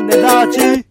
[0.00, 0.86] 種立ち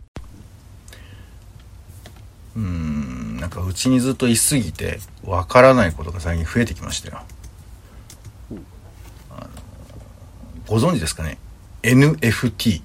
[2.56, 7.22] うーん、なんかうちにずっと居すぎて、わからないことが最近増えてきましたよ。
[9.32, 9.48] あの
[10.68, 11.38] ご存知ですかね
[11.84, 12.82] ?NFT。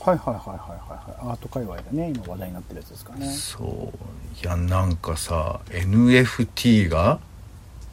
[0.00, 4.20] はいはいはいはいはいはいアート界隈でね今話題になってるやつですかねそう。
[4.42, 7.20] いや、なんかさ、NFT が、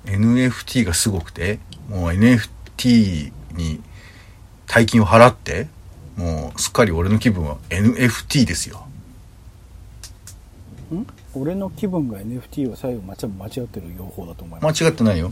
[0.06, 3.82] NFT がすごくて、もう NFT に
[4.66, 5.68] 大金を払って、
[6.18, 8.88] もうすっかり俺の気分は NFT ですよ。
[10.94, 11.06] ん？
[11.36, 13.18] 俺の気分が NFT は最後間違
[13.66, 15.32] ってる用法だと思い間ます違ってないよ。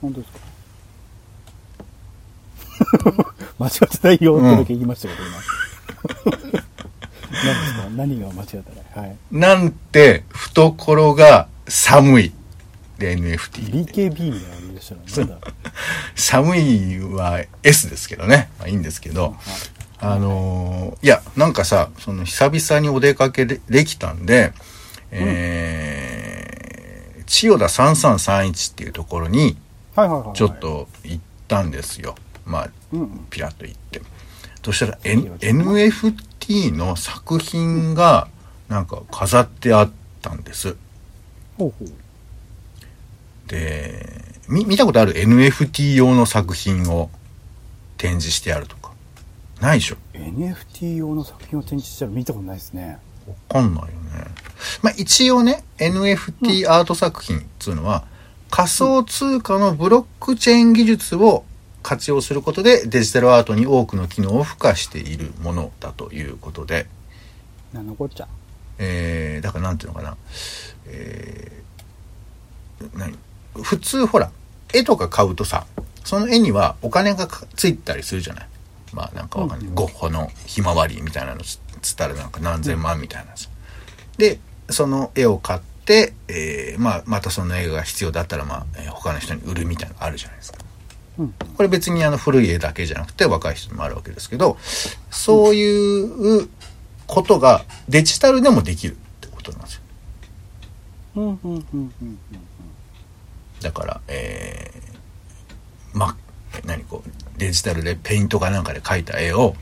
[0.00, 0.40] 本当ですか？
[3.58, 5.36] 間違ってないよってだけ言いましたけど、今
[7.44, 7.90] 何ですか？
[7.94, 8.56] 何が間違った
[9.00, 12.32] らはいなんて懐が寒い。
[12.98, 13.86] で NFT。
[13.86, 15.38] BKB みたいな
[16.16, 18.50] 寒いは S ですけどね。
[18.58, 19.36] まあいいんですけど。
[20.00, 24.52] あのーいや、なんかさ、その久々にお出かけでできたんで、
[25.10, 29.56] えー、千代田3331っていうところに
[30.34, 32.14] ちょっと行ったんですよ。
[32.44, 34.02] まあ、うんうんピラッと行って。
[34.62, 38.28] そしたら、N、NFT の作品が
[38.68, 39.90] なんか飾ってあっ
[40.20, 40.76] たんです。
[41.56, 41.88] ほうほう
[43.48, 47.10] で、み、見たことある？NFT 用の作品を
[47.96, 48.79] 展示してあるとか。
[49.60, 49.96] ないでしょ。
[50.14, 52.98] NFT 用の作品を展示したら見たことないですね。
[53.28, 53.92] わかんないよね。
[54.82, 58.04] まあ、一応ね、NFT アート作品っていうのは、
[58.50, 61.44] 仮想通貨のブロックチェーン技術を
[61.82, 66.86] 活用することでデジタルアートに多くの機能を付加しているものだということで、
[67.72, 68.28] なんのこっちゃ。
[68.78, 70.16] えー、だからなんていうのかな、
[70.86, 73.16] えー、何？
[73.62, 74.30] 普通ほら、
[74.74, 75.66] 絵とか買うとさ、
[76.04, 78.48] その絵にはお金がかついたりするじゃない？
[78.92, 79.68] まあなんかわかんない。
[79.68, 83.48] うんゴッホのひまわりみたいなのつつったらなんか何千万みたいなさ。
[84.18, 90.58] で、その絵を買って、えー、まあまたその絵が必要だったらまあ、えー他の人に売るみたいなのがあるじゃないですか。
[91.18, 94.56] うんこれ別にあの古い絵だけじゃなくて若い人にもあるわけですけど、
[95.10, 96.48] そういう
[97.06, 99.80] ことがデジタルでもできるってことなんですよ。
[101.16, 102.18] うんうんうんうんうん
[103.60, 106.16] だから、えー、ま、
[106.64, 109.56] 何こう、デジタルでペイントかなんかで描いた絵を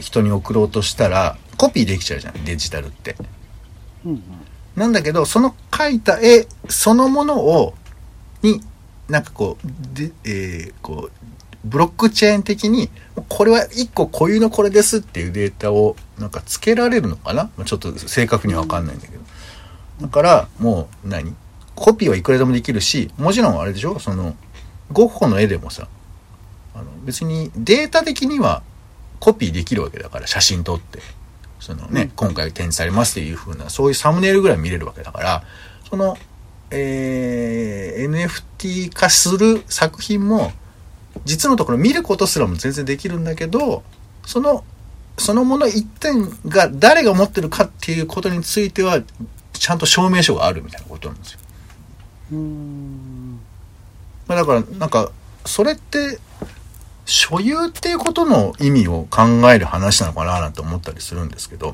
[0.00, 3.16] 人に送ろうとしたら、コピーできちゃうじゃん、デジタルって。
[4.04, 4.22] うん
[4.74, 7.72] なんだけど、その描いた絵そのものを、
[8.42, 8.60] に、
[9.08, 11.28] なんかこう、で、えーこう、
[11.64, 12.90] ブロックチェーン的に、
[13.30, 17.48] これは一個固有のこれですっていうデータを、なんか付けられるのかな？
[17.64, 19.22] ちょっと正確にはわかんないんだけど。
[20.02, 21.34] だから、もう何、
[21.74, 23.98] コピーはいくらでもできるし、もちろんあれでしょ？
[23.98, 24.36] その、
[24.92, 25.88] ゴッホの絵でもさ、
[26.76, 28.62] あの別にデータ的には
[29.18, 31.00] コピーできるわけだから、写真撮って。
[31.58, 35.42] そのね、うん今回展示されますっていう風な、そういうサムネイルぐらい見れるわけだから、
[35.88, 36.16] その、
[36.70, 40.52] えー NFT 化する作品も、
[41.24, 43.82] 実のところ見ることすらも全然できるんだけど、
[44.26, 44.64] その、
[45.18, 49.00] そのもの一点が誰が持ってるかっていうことについては、
[49.54, 51.38] ちゃんと証明書があるみたいなことなんですよ。
[52.32, 53.40] うーん
[54.26, 55.10] まあだから、なんか、
[55.46, 56.18] それって、
[57.06, 61.72] 所有っていうことの意味を考える話なのかななんて思ったりするんですけど、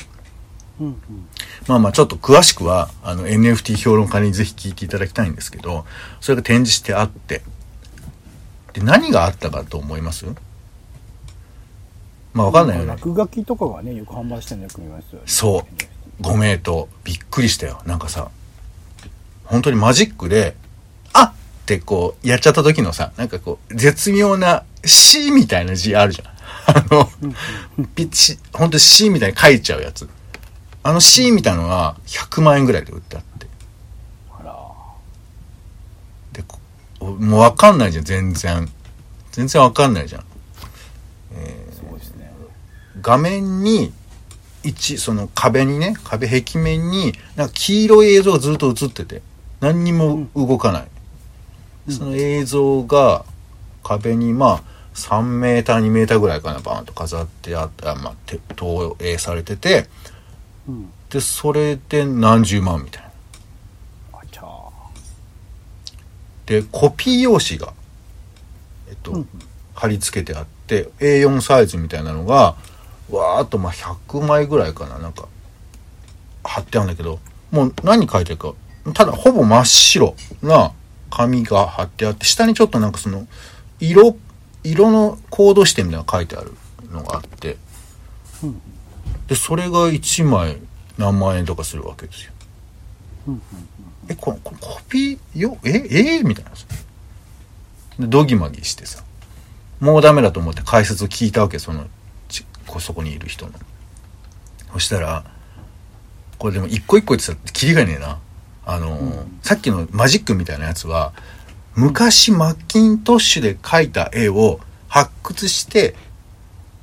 [0.79, 0.97] うんうん
[1.67, 5.85] まあまあちょっと詳しくは、あの NFT 評論家にぜひ聞いていただきたいんですけど、
[6.21, 7.43] それが展示してあって、
[8.73, 10.27] で、何があったかと思います？
[12.33, 12.89] まあわかんないよね。
[12.93, 16.89] 落書きとかがねよく販売してるのよく見ますよねそうご名答。
[17.05, 17.83] びっくりしたよ。
[17.87, 18.31] なんかさ、
[19.45, 20.62] 本当にマジックで、あ
[21.75, 26.33] っってこう、やっちゃった時のさ、なんかこう、絶妙な C みたいな字あるじゃん。
[26.67, 27.11] あの、
[27.95, 30.09] ピッチ、本当に C みたいに書いちゃうやつ。
[30.85, 33.47] あの C みたいのが100万円ぐらいで売ってあって。
[34.37, 34.57] あら
[36.33, 36.59] で、こ
[37.01, 38.69] もうわかんないじゃん、全然。
[39.31, 40.23] 全然わかんないじゃん。
[41.73, 42.33] すごいですね
[43.01, 43.93] 画面に、
[44.65, 49.23] 一、その壁にね、壁壁面に、なんか黄色い映像がずっと映ってて、
[49.61, 50.89] 何にも動かない。
[51.89, 53.25] その映像が
[53.83, 54.63] 壁にまあ
[54.95, 59.89] 3メーター2メーターぐらいかなバーンと飾ってあって、あまあ、て投影されてて、
[60.69, 60.91] うん。
[61.11, 63.13] で、それで何十万みたいな。
[66.47, 67.73] で、コピー用紙が、
[68.89, 69.29] えっと、うん。
[69.75, 72.57] 貼り付けてあって、A4 サイズみたいなのが、
[73.11, 75.29] わーっとまあ100枚ぐらいかな、なんか、
[76.45, 77.21] 貼ってあるんだけど、
[77.51, 78.53] もう何書いてるか、
[78.93, 80.73] ただほぼ真っ白な
[81.13, 83.27] 紙が貼ってあって、下にちょっとなんかその、
[83.81, 84.17] 色、
[84.65, 86.55] 色のコード指定みたいなのが書いてある
[86.91, 87.57] のがあって、
[88.43, 88.61] うん
[89.29, 90.59] で、それが1枚
[90.99, 92.33] 何万円とかするわけですよ。
[93.29, 93.43] うん
[94.09, 96.27] え、この、このコピーよ、え、えー？
[96.27, 96.51] みたいな。
[96.51, 99.05] で、ドギマギしてさ、
[99.81, 101.87] もうダメだと思って解説を聞いたわけ、その、
[102.29, 103.53] ちこそこにいる人の。
[104.73, 105.25] そしたら、
[106.39, 108.19] これでも一個一個言ってたらキリがねえな。
[108.65, 111.13] あのうんさっきのマジックみたいなやつは、
[111.75, 115.95] 昔マッキントッシュで描いた絵を発掘して、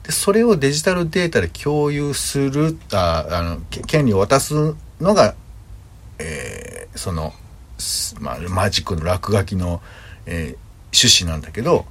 [0.04, 5.36] でそれをデジタルデータで共有する、ああの、権利を渡すのが、
[6.18, 7.34] えーその、
[8.20, 9.82] ま、マジックの落書きの、
[10.26, 11.86] えー趣旨なんだけど、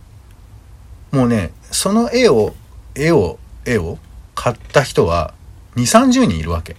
[1.12, 2.52] もうね、その絵を、
[2.96, 3.96] 絵を、絵を
[4.34, 5.34] 買った人は
[5.76, 6.76] 2、30人いるわけ。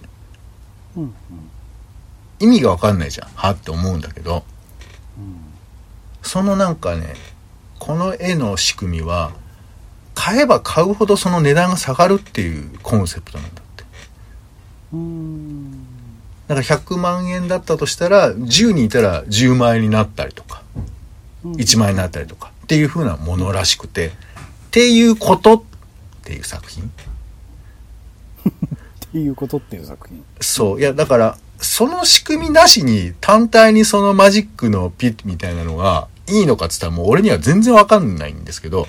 [0.96, 1.14] うんうん
[2.40, 3.28] 意味がわかんないじゃん。
[3.34, 4.44] はって思うんだけど、
[5.18, 5.36] うん
[6.22, 7.14] そのなんかね、
[7.78, 9.32] この絵の仕組みは、
[10.14, 13.84] 買えば買うほどその値段が下がるっていうコンセプトなんだって。
[14.92, 15.86] うん
[16.46, 20.62] だから100万円だったとしたら、10人いたら10万円になったりとか、
[21.44, 24.10] うん1万円になったりとか、っていう風なものらしくて、っ
[24.72, 25.62] ていうことっ
[26.22, 26.84] ていう作品。
[28.44, 30.22] っていうことっていう作品。
[30.40, 30.80] そう。
[30.80, 38.88] いや、だから、その仕組みなしに単体にそのマジックのピッみたいなのがいいのかって言ったらもう俺には全然わかんないんですけど、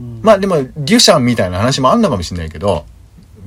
[0.00, 2.84] うんまあでも、デュシャンみたいな話もあんのかもしれないけど、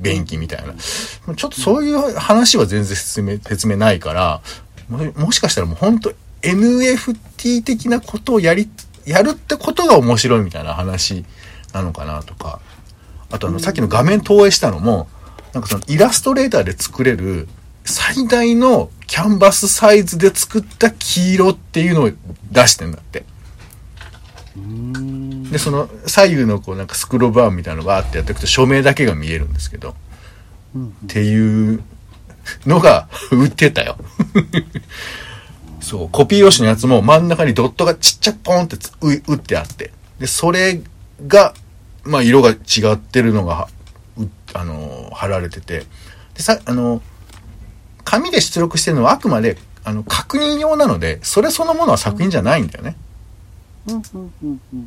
[0.00, 0.74] 便器みたいな。
[0.74, 4.40] ちょっとそういう話は全然説明、説明ないから、
[4.88, 8.70] ももしかしたらもう本当 NFT 的なことをやり、
[9.04, 11.24] やるってことが面白いみたいな話
[11.74, 12.60] なのかなとか。
[13.30, 15.08] あとあの、さっきの画面投影したのも、
[15.52, 17.48] なんかそのイラストレーターで作れる
[17.88, 22.10] 最大のキャンバスサイズで作った黄色っていうのを
[22.52, 23.24] 出してんだって。
[24.56, 29.94] うんで、その左右のこうなんかスクロールバーみたいなのバーってやっていくと署名だけが見えるんですけど、
[30.74, 31.82] うんっていう
[32.66, 33.96] のが売ってたよ。
[35.80, 40.82] そう、コピー用紙のやつも真ん中にドットがちっちゃくポンって打ってあって、で、それ
[41.26, 41.54] が、
[42.04, 43.68] まあ色が違ってるのが、
[44.18, 45.86] うあのー貼られてて、
[46.34, 47.00] で、さ、あのー
[48.10, 52.96] 紙で出力してるのはあくまで、あの、確認用なので、それそのものは作品じゃないんだよね。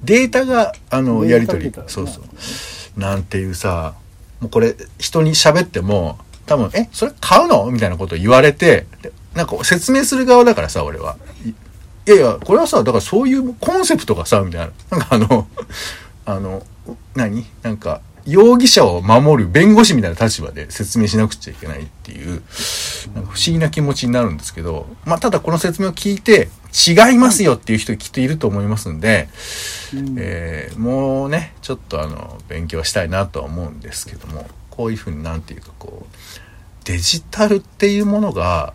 [0.03, 2.99] データが、あの、やり取りそうそう。
[2.99, 3.93] なんていうさ、
[4.39, 7.69] もうこれ、人に喋っても、多分、え、それ買うの？
[7.69, 11.15] みたいなことを言われて、でなんか説明する側だからさ、俺は。
[11.45, 11.53] いい
[12.07, 14.97] やいや、これはさ、だからそういうコンセプトがさ、みたいな。
[14.97, 15.47] なんかあの、
[16.25, 16.63] あの、
[17.15, 17.45] 何？
[17.61, 22.41] なんか、容疑者を守る弁護士みたいな立場で説明しなくちゃいけないっていう、
[23.13, 29.27] なんか不思議な気持ちになるんですけど、まあ、ただこの説明を聞いて、違いますよっていう人きっといると思いますんで、
[29.93, 30.15] うん。
[30.17, 38.73] えーもうね、ちょっとあの、勉強したいなとは思うんですけども、こういうふうになんていうかこう、デジタルっていうものが、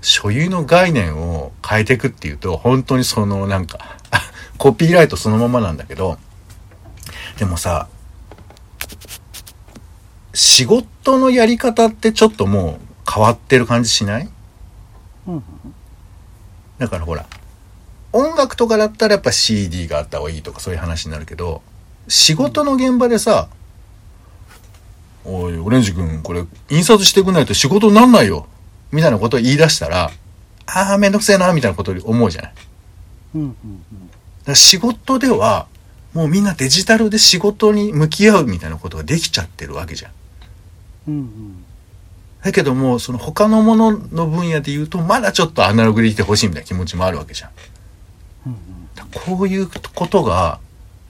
[0.00, 3.96] 所有の概念を変えていくっていうと、本当にそのなんか、
[4.58, 6.18] コピーライトそのままなんだけど、
[7.38, 7.88] でもさ、
[10.38, 14.28] 仕事のやり方ってちょっともう変わってる感じしない？
[15.26, 15.42] うん
[16.78, 17.26] だからほら、
[18.12, 21.60] 音楽とかだったらやっぱ CD があった方がいいとかそういう話になるけど、
[22.06, 23.48] 仕事の現場でさ、
[25.24, 28.46] おい、オレンジ君、これ、印刷してくんないと仕事になんないよ。
[28.92, 30.12] みたいなことを言い出したら、
[30.66, 32.52] ああ、めんどくせえな、みたいなことを思うじゃない？
[32.54, 32.66] だか
[33.34, 33.56] うんうん
[34.46, 35.66] ら仕事では、
[36.14, 40.12] もうみんなデジタルで仕事に向き合うみたいなことができちゃってるわけじゃん。
[41.06, 41.64] うんうん
[42.42, 47.50] だけども、その他のものの分野で言うと、まだちょっとアナログでいてほしいみたいな気持ちもあるわけじゃん。
[49.12, 50.60] こういうことが、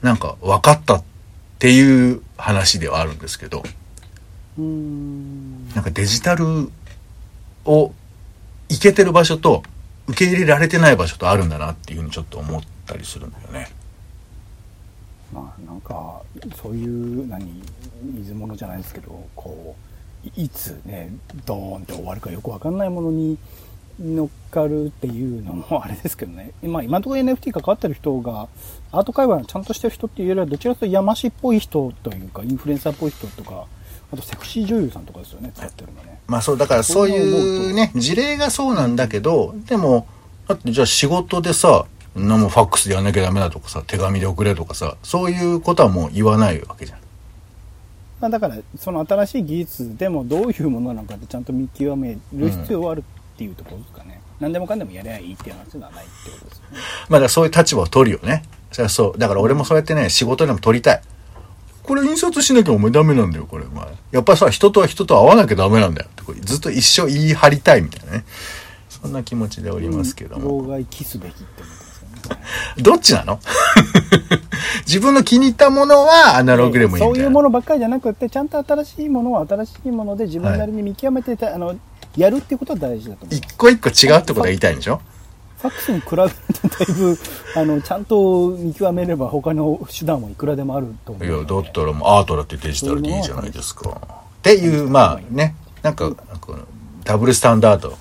[0.01, 1.03] なんか分かったっ
[1.59, 3.63] ていう話ではあるんですけど、
[4.57, 6.71] なんかデジタル
[7.65, 7.93] を
[8.69, 9.63] いけてる場所と
[10.07, 13.69] 受け入れられてない場所とあるんだなっていうふうにちょっと思ったりするんだよね。
[15.33, 16.21] まあなんか
[16.61, 17.61] そういう何
[18.15, 19.75] 水物じゃないですけどこ
[20.25, 21.11] ういいつね
[21.45, 23.37] ドーンって終わるかよくわかんないものに
[23.99, 28.47] 乗っかるっていうのもあれですけどね、まあ、今のところ NFT 関わってる人が
[28.91, 33.65] アート界隈のちゃんとしてる人っていうよりはどちらかというと山師っぽい人というかインフルエンサーっぽい人とか
[34.11, 36.19] あとセクシー女優さんとかですよね使ってるのね。
[36.29, 40.07] まあそう、だからそういうね、事例がそうなんだけど、でも、
[40.47, 46.99] だってじゃあ仕事でさ、何もファックスでやんなきゃダメだとかさ、手紙で送れとかさ、そういうことはもう言わないわけじゃん。
[48.19, 58.43] まあ、だからその新しい技術でもどういうものなのかってちゃんと見極める必要はあるっていうところですかね、何でもかんでもやればいいっていう話ではないってことですよねまあだそういう立場を取るよね。
[58.71, 59.17] そりゃそう。
[59.17, 61.01] だから俺もそうやってね、仕事でも取りたい。
[61.83, 63.65] これ印刷しなきゃお前ダメなんだよ、これ。
[63.65, 63.87] お前。
[64.11, 68.25] やっぱさ、人とは人と会わなきゃダメなんだよって、ずっと一生言い張りたいみたいなね。
[68.89, 70.61] そんな気持ちでおりますけども。
[70.61, 71.88] 老害キスべきって思ってますよね。
[72.81, 73.39] どっちなの？
[74.87, 81.75] 自分の気に入ったものはアナログでもいいみそうたいうものばっかりじゃなくて、ちゃんと新しいものは新しいもので自分なりに見極めてた、あの、
[82.17, 83.35] やるっていうことは大事だと思う。
[83.35, 85.01] 一個一個違うってことが言いたいんでしょ？
[85.61, 87.19] ファックスに比べるとだいぶ、
[87.55, 91.27] あの、ちゃんと見極めれば他の手段はいくらでもあると思う。
[91.27, 91.37] いや。
[91.43, 93.89] だったらもうアートだってデジタルでいいじゃないですか。
[93.89, 93.93] っ
[94.41, 96.23] ていう、まあね、なんか、なんか
[97.03, 97.97] ダブルスタンダード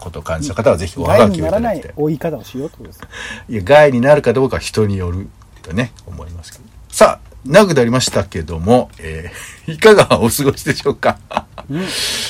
[0.00, 1.88] ことを感じた方はぜひおはがきを害にないらただきて。
[1.88, 3.08] ない追い方をしようってことですよ。
[3.48, 5.28] いや、害になるかどうかは人による
[5.62, 6.64] とね、思いますけど。
[6.88, 11.18] さあ、長くなりましたけども、えー いかがお過ごしでしょうか、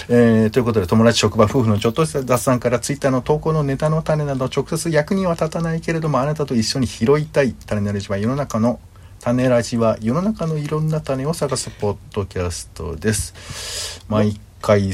[0.08, 8.78] えーということで、友達、職場、夫婦のちょっとした雑談から、ツイッターの投稿のネタの種など、直接役には立たないけれども、あなたと一緒に拾いたい種なラジは世の中の、
[9.20, 14.04] 種ラジは世の中のいろんな種を探すポッドキャストです。
[14.08, 14.92] 毎回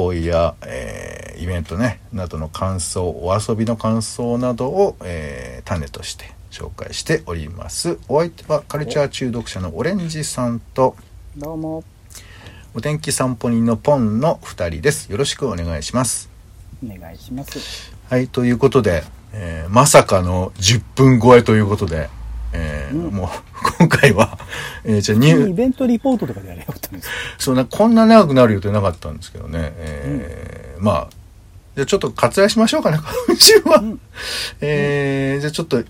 [0.00, 7.98] 散歩や、えーイベントね、などの感想、お遊びの感想などを、えー種として紹介しております。
[8.08, 10.96] お相手はカルチャー中毒者のオレンジさんと、
[11.36, 11.84] どうも、
[12.74, 15.10] お天気散歩人のポンの2人です。
[15.10, 16.28] よろしくお願いします。
[16.84, 17.92] お願いします。
[18.08, 22.19] はい、ということで、えーまさかの10分超えということで、えー
[22.92, 23.14] うん。
[23.14, 23.28] もう
[23.78, 24.38] 今回は、
[24.84, 27.10] えーじゃあニュー、イベントリポートとかでやれよかったんですよ。
[27.38, 31.08] そんな、こんな長くなる予定なかったんですけどね、えーまあ、
[31.76, 33.78] じゃあちょっと割愛しましょうかね、 今週は。
[33.78, 34.00] うん。
[34.60, 35.84] えーじゃあちょっとい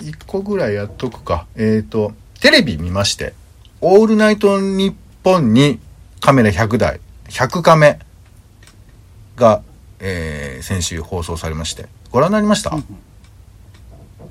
[0.00, 1.46] 一個ぐらいやっとくか。
[1.56, 3.34] えっ、と、テレビ見まして、
[3.80, 5.78] オールナイトニッポンに
[6.20, 7.98] カメラ100台、100カメ
[9.36, 9.62] が、
[10.00, 12.76] えー先週放送されまして、ご覧になりました、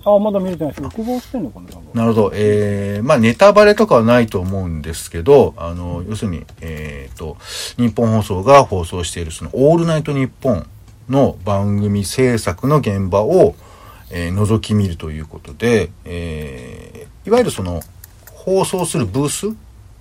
[0.05, 0.83] あ、まだ見れてないです。
[0.83, 2.31] 録画してんのかななるほど。
[2.33, 7.37] えー、まあネタバレとかはないと思うんですけど、あの、要するに、えっ、と、
[7.77, 10.67] 日本放送が放送しているその、オールナイトニッポン
[11.09, 13.55] の番組制作の現場を、
[14.11, 17.81] えー覗き見るということで、えーいわゆるその、
[18.31, 19.55] 放送するブース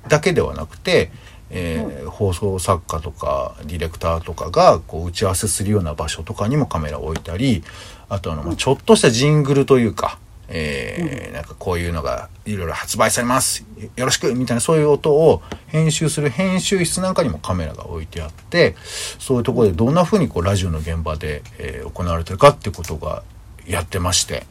[0.08, 1.11] だけではなくて、
[1.49, 7.64] えー放送作家とかディレクターとかがこう打ち合わせするような場所とかにもカメラを置いたり
[8.08, 10.18] あとあの、まあちょっとしたジングルというか、
[10.49, 13.64] えーなんかこういうのがいろいろ発売されます。
[13.96, 18.76] よろしくみたいなそういう音を編集する編集室なんかにもカメラが置いてあって
[19.18, 23.23] そういうところでどんな風にこうラジオの現場で、えー行われてるかってことが
[23.66, 24.46] やってまして。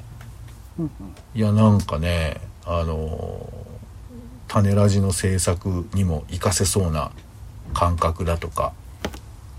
[1.35, 3.63] いやなんかねあのー
[4.47, 7.11] 種ラジの制作にも活かせそうな
[7.73, 8.73] 感覚だとか。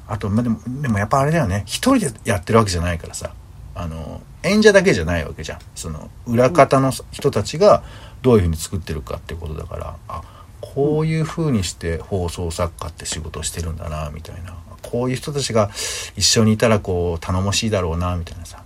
[0.06, 1.62] あとまあでもでもやっぱあれだよね。
[1.66, 3.32] 一人でやってるわけじゃないからさ
[3.74, 5.58] あの演者だけじゃないわけじゃん。
[5.74, 7.82] その裏方の人たちが
[8.22, 10.22] どういうふうに作ってるかってことだからあ
[10.60, 14.56] こういうふうにして放送作家って仕事をしてるんだなみたいな。
[14.82, 15.70] こういう人たちが
[16.14, 18.62] 一緒にいたらこう頼もしいだろうなみたいなさ。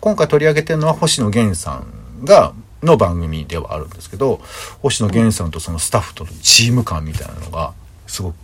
[0.00, 2.52] 今回取り上げてるのは星野源さんが
[2.82, 4.40] の番組ではあるんですけど
[4.82, 7.72] 星野源さんとそのスタッフとのチーム感みたいなのが
[8.06, 8.36] すごく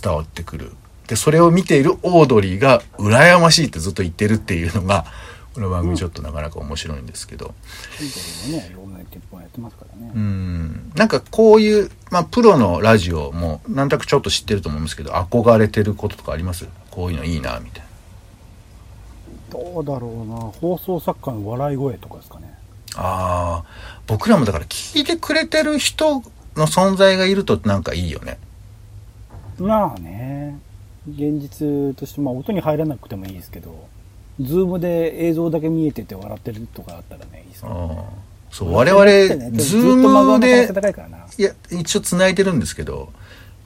[0.00, 0.72] 伝わってくる。
[1.06, 5.06] でそれを見ているオードリーが羨ましいってずっと言ってるっていうのが
[5.58, 7.52] この番組ちょっとなかなか面白いんですけど。
[10.14, 10.92] うん。
[10.94, 16.68] なんかこういう、まあ、プロのラジオもなんとなくちょっと知ってると思うんですけど憧れてることとかあります？
[16.92, 17.88] こういうのいいなみたいな。
[19.50, 22.56] どうだろうな、放送作家の笑い声とかですかね。
[22.94, 23.68] ああ
[24.06, 26.22] 僕らもだから聞いてくれてる人
[26.54, 28.38] の存在がいるとなんかいいよね。
[29.58, 30.60] まあね、
[31.08, 33.88] 現実として、まあ音に入らなくてもいいですけど、
[34.40, 37.70] Zoom で映像だけ見えてて笑ってるとかあったらね、いいですね。
[38.50, 40.68] そう我々 Zoom で
[41.36, 43.12] いや一応繋いでるんですけど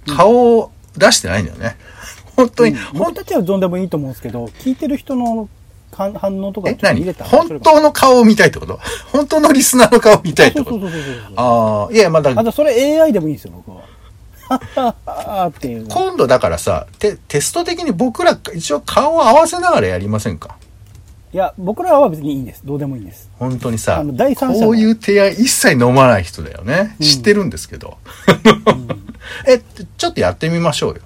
[0.08, 1.76] 顔を出してないんだよね。
[2.36, 5.48] 本当に、うん僕たちはどんでもいいと思うんですけど、聞いてる人の
[5.92, 7.04] 反反応とかえ何？
[7.24, 8.80] 本当の顔を見たいってこと？
[9.12, 10.80] 本当のリスナーの顔を見たいってこと？
[11.36, 13.84] ああいやまだあとそれ AI でもいいんですよ、僕は。
[15.48, 15.86] っていう。
[15.88, 20.56] 今度だからさテテスト的に僕ら一応顔を合わせながらやりませんか？
[21.32, 22.60] いや、僕らは別にいいんです。
[22.64, 23.30] どうでもいいんです。
[23.38, 27.06] 本当にさあの第三者のこういう提案一切飲まない人だよね、うん。
[27.06, 27.96] 知ってるんですけど。
[29.48, 29.58] え
[29.96, 31.00] ちょっとやってみましょうよ。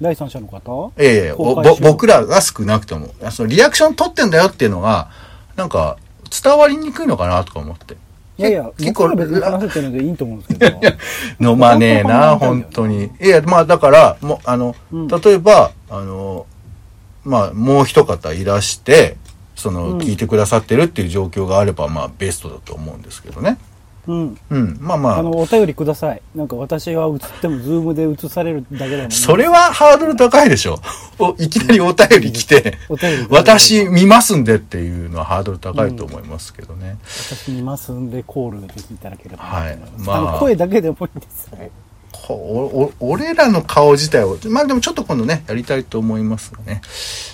[0.00, 0.92] 第三者の方？
[0.96, 1.34] ええ
[1.80, 3.10] 僕らが少なくとも。
[3.30, 5.08] そのリアクション取ってんだよっていうのが
[5.54, 5.98] なんか
[6.42, 7.96] 伝わりにくいのかなとか思って。
[8.38, 10.80] いやいや、結構別に話せてるのでいいと思うんですけど。
[11.52, 13.10] 飲まねえな本当に。
[13.20, 15.06] いやまあだからもうあの、うん。
[15.06, 16.46] 例えばあの
[17.24, 19.16] まあもう一方いらして
[19.58, 23.58] その、うん聞いてくださってるっていう状況があればまあベストだと思うんですけどね
[24.06, 24.38] うん。
[24.48, 24.78] うん。
[24.80, 26.22] まあまあ、あの、お便りください。
[26.34, 29.10] なんか私は映ってもズームで映されるだけでも。
[29.10, 30.80] それはハードル高いでしょ。
[31.18, 36.96] おいきなりお便り来て、お便り私見ますんでっていうのはハードル高いと思いますけどね。
[37.04, 39.44] 私見ますんでコールでいただければ。
[39.44, 41.50] はいまああの声だけでもいいです。
[42.12, 46.80] こおお俺らの顔自体を、まあでもちょっと今度ね、やりたいと思いますね。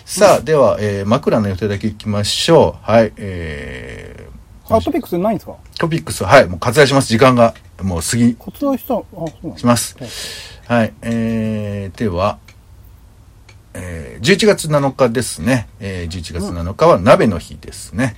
[0.04, 2.90] さあ、では、えー枕の予定だけいきましょう。
[2.90, 4.28] はい、え
[4.69, 5.52] あ、トピックスないんですか？
[5.52, 7.09] ー、トピックス、はい、もう割愛します。
[7.09, 9.97] 時間がもう過ぎ活動した、あ、そうなんします。
[9.99, 10.09] はい
[10.66, 12.38] はい、えー、では、
[13.75, 15.69] えー、11月7日ですね。
[15.81, 18.14] えー、11月7日は鍋の日ですね。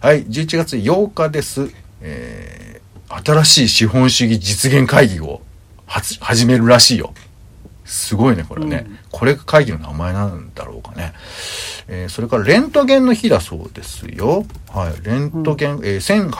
[0.00, 1.70] はい、11月8日です。
[2.00, 5.42] えー、新しい資本主義実現会議を
[5.90, 7.12] 始めるらしいよ。
[7.84, 8.86] すごいね、これね。
[8.88, 11.12] うんこれが会議の名前なんだろうかね。
[11.88, 14.46] えーそれからレントゲンの日だそうですよ。
[14.68, 14.94] はい。
[15.04, 16.30] レントゲン、えー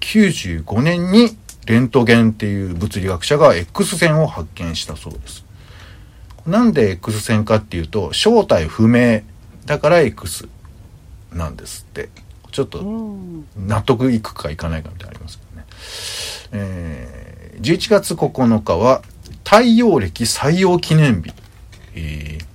[0.00, 1.36] 1895年に
[1.66, 5.44] レントゲンっていう物理学者が X 線を発見したそうです。
[6.46, 9.20] なんで X 線かっていうと、正体不明
[9.66, 10.48] だから X
[11.32, 12.08] なんですって。
[12.50, 13.46] ちょっとうん。
[13.56, 15.66] 納得いくかいかないかみたいなのありますけどね。
[16.52, 16.91] えー、
[17.62, 19.02] 11月9日は
[19.44, 21.32] 太陽暦採用記念日。
[21.94, 22.52] えー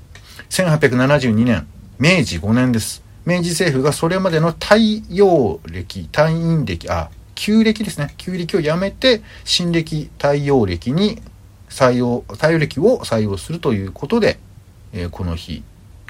[0.49, 1.67] 1872年、
[1.99, 3.03] 明治5年です。
[3.25, 4.75] 明治政府がそれまでの太
[5.09, 8.13] 陽暦、太陰暦、あ、旧暦ですね。
[8.17, 11.21] 旧暦をやめて、新暦、太陽暦に
[11.69, 14.39] 採用、太陽暦を採用するということで、
[14.93, 15.63] えーこの日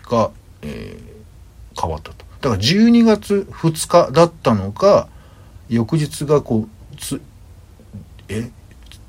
[0.09, 2.25] が、えー変わったと。
[2.41, 5.07] だから12月2日だったのが、
[5.69, 7.21] 翌日がこう、つ、
[8.29, 8.49] え、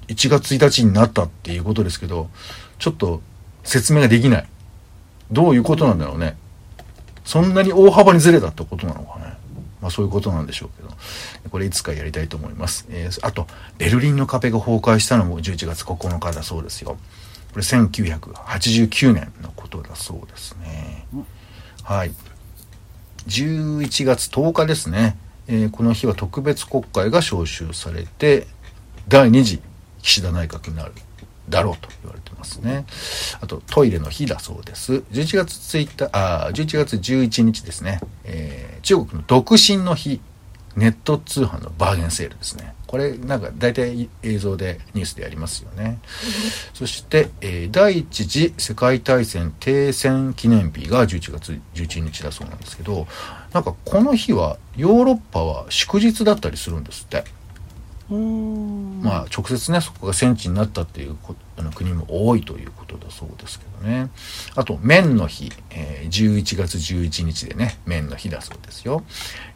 [0.09, 2.29] 1月1日になったっていうことですけど、
[2.79, 3.21] ちょっと
[3.63, 4.49] 説明ができない。
[5.31, 6.37] どういうことなんだろうね。
[7.25, 9.35] そんなに大幅にずれたってことなのかね。
[9.81, 10.89] まあそういうことなんでしょうけど。
[11.51, 12.87] これいつかやりたいと思います。
[12.89, 13.47] えーあと、
[13.77, 16.97] ベルリンの壁が崩壊したのも11月9日だそうですよ。
[17.53, 21.07] これ1989年のことだそうですね。
[21.83, 22.13] はい。
[23.27, 25.17] 11月10日ですね。
[25.47, 28.47] えーこの日は特別国会が召集されて、
[29.09, 29.61] 第2次
[30.09, 30.93] 岸田内閣になる
[31.51, 32.87] だろうと言われてますね。
[33.43, 34.95] あと、トイレの日だそうです。
[35.13, 38.01] 11月1日、あ、11月11日ですね。
[38.25, 40.21] えー中国の独身の日、
[40.77, 42.73] ネット通販のバーゲンセールですね。
[42.87, 45.99] これ、なんか大体映像でニュースでやりますよね。
[46.73, 53.07] そして、えー第一次世界大戦停戦記念日が11月11日だそうなんですけど、
[53.53, 57.25] なんかこの日はヨーロッパは祝日だったりするんですって。
[58.15, 64.09] まあ直接ねそこが戦地になったっていうこあの国も多いということだそうですけどね。
[64.55, 69.03] あと麺の日、えー11月11日でね麺の日だそうですよ。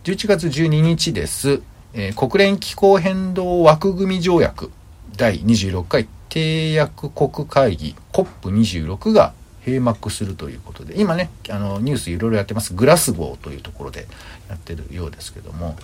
[0.04, 1.62] 11月12日です、
[1.94, 4.70] えー国連気候変動枠組み条約。
[5.16, 7.94] 第26回締約国会議。
[8.12, 9.32] COP26 が
[9.64, 12.74] 閉幕するということで今ねあのニュースいろいろやってます。
[12.74, 14.06] グラスゴーというところで
[14.48, 15.76] やってるようですけども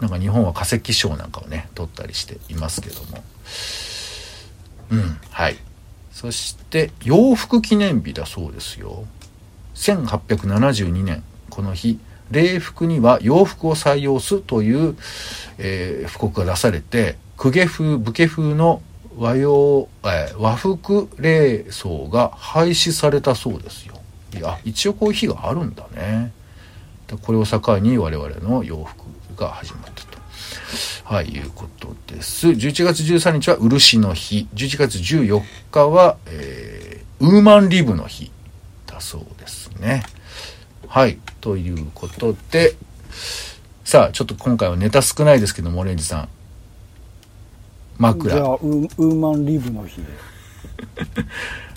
[0.00, 3.24] なんか日本は化石賞なんかをね取ったりしていますけども。
[4.90, 5.56] うんはい。
[6.12, 9.04] そして洋服記念日だそうですよ。
[9.74, 11.98] 1872年この日
[12.30, 14.96] 礼服には洋服を採用すという、
[15.58, 18.80] えー布告が出されて公家風武家風の
[19.16, 23.94] 和洋、えー和服礼装が廃止されたそうですよ
[24.34, 26.32] いや一応こういう日があるんだね
[27.06, 29.04] でこれを境に我々の洋服
[29.36, 30.14] が始まったと
[31.04, 32.48] はい、いうことです。
[32.48, 34.48] 11月13日は漆の日。
[34.54, 38.30] 11月14日は、えーウーマンリブの日
[38.86, 40.02] だそうですね。
[40.88, 42.74] はい、ということで、
[43.84, 46.28] さあ、ちょっと今回はネタ少ないですけども、オレンジさん。
[47.98, 48.36] じゃ枕。
[48.36, 50.06] あウー、マンリブの日で。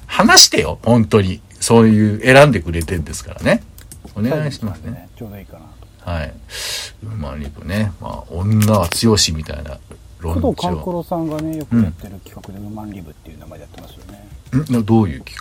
[0.05, 1.41] 話してよ、本当に。
[1.59, 3.63] そういう選んでくれてんですからね。
[4.15, 5.09] お願いしますね。
[5.17, 5.59] ちょうどいいかな
[6.05, 6.11] と。
[6.11, 6.33] はい。
[7.03, 7.91] ウーマンリブね。
[7.99, 9.77] まあ、女は強しみたいな
[10.19, 10.91] 論工藤官九調。
[10.93, 14.27] 郎さんがね、よくやってる企画でウーマンリブっていう名前でやってますよね。
[14.79, 15.37] んどういう企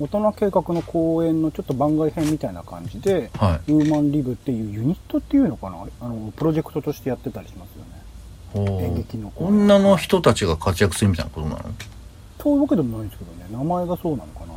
[0.00, 3.72] 大人計画の公演のちょっと番外編みたいな感じで、画はい。
[3.72, 5.76] ウーマンリブっていうユニットっていうのかな？
[6.00, 7.95] あの、プロジェクトとしてやってたりしますよね。
[8.62, 11.62] 演劇の女の人たちが活躍するみたいなことなの？
[12.42, 14.56] そういうわけでもないんですけどね、名前がそうなのかなっ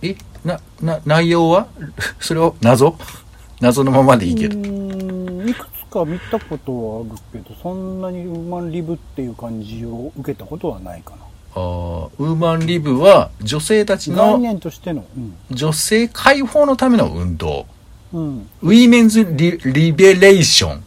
[0.00, 0.16] ていう。
[0.16, 0.48] え？
[0.48, 1.68] な、な、内容は？
[2.20, 2.56] それを？
[2.60, 2.96] 謎？
[3.60, 4.56] 謎のままでいいけど。
[4.58, 7.04] うーんいくつか見たことはあ
[7.36, 11.16] るけど、そんなにウーマンリブっていう感じを受けたことはないかな。
[11.54, 15.04] あーウーマンリブは女性たち概の念としての、
[15.50, 17.66] 女性解放のための運動。
[18.12, 18.20] うん。
[18.20, 18.48] うん。
[18.62, 20.82] ウィメンズリリベレーション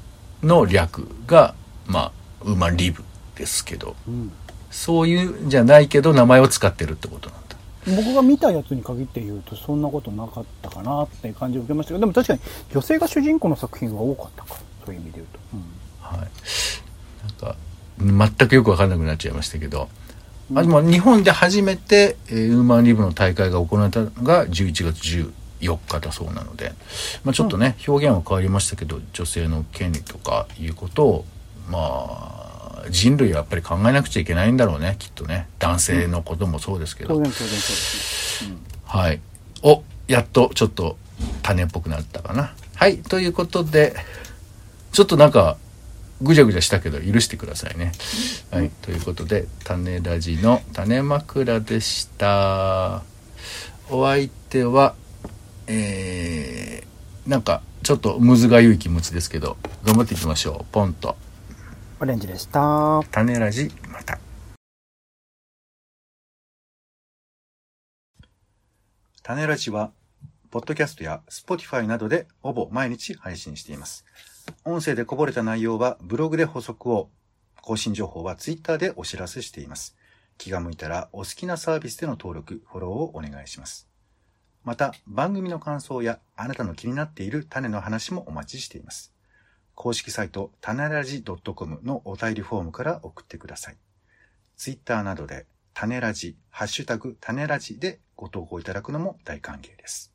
[0.48, 1.56] の略が、
[1.92, 2.12] まあ、
[2.44, 3.04] ウーマンリブ
[3.36, 4.32] ですけど、うん。
[4.72, 7.56] そういうんじゃないけど名前を使ってるってことなんだ。
[8.04, 12.40] 僕が見たやつに限って言うと、そんなことなかったかなって感じを受けましたけど、でも確かに
[12.72, 14.60] 女性が主人公の作品は多かったか。
[14.86, 15.40] そういう意味で言うと。
[15.54, 16.30] うんはい。
[17.24, 19.90] なんか、全くよくわかんなくなっちゃいましたけど、
[20.54, 25.32] あでも日本で初めて、えーウーマンリブの大会が行われたのが11月
[25.64, 26.74] 14日だそうなので、
[27.24, 31.26] まあ、ちょっとね、表現は変わりましたけど女性の権利とかいうことを
[31.70, 38.58] まあ人類はやっぱり考えなくちゃいけないんだろうねきっとね男性のこともそうですけど、当然当然そうですね。
[38.86, 39.22] はい。
[39.64, 40.98] お、やっとちょっと
[41.44, 42.54] 種っぽくなったかな。
[42.76, 42.98] はい。
[42.98, 43.96] ということで、
[44.92, 45.58] ちょっとなんか、
[46.22, 47.94] ぐじゃぐじゃしたけど許してくださいね。
[48.52, 48.70] はい。
[48.82, 53.04] ということで、種ラジの種枕でした。
[53.90, 54.96] お相手は、
[55.68, 60.74] えー、なんか、ちょっとむずがゆい気持ちですけど、頑張っていきましょう。
[60.74, 61.16] ポンと。
[62.02, 63.00] オレンジでした。
[63.12, 64.20] 種ラジ、また。
[69.22, 69.92] 種ラジは、
[70.50, 74.04] ポッドキャストや Spotify などでほぼ毎日配信しています。
[74.66, 77.12] 音声でこぼれた内容はブログで補足を、
[77.62, 79.96] 更新情報は Twitter でお知らせしています。
[80.40, 83.88] 気が向いたらお好きなサービスでの登録、フォローをお願いします。
[84.64, 89.11] また、番組の感想やあなたの気になっている種の話もお待ちしています。
[89.82, 93.78] 公式サイト、タネラジ .com のお便りフォームから送ってください。
[94.56, 100.14] ツイッターなどで、タネラジ、ハッシュタグ、たねらでご投稿いただくのも大歓迎です。